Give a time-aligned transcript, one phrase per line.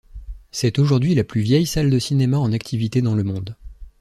[0.49, 3.55] C'est aujourd'hui la plus vieille salle de cinéma en activité dans le monde.